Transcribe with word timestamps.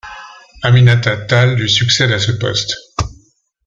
Aminata 0.63 1.15
Tall 1.27 1.53
lui 1.55 1.69
succède 1.69 2.11
à 2.11 2.17
ce 2.17 2.31
poste. 2.31 2.75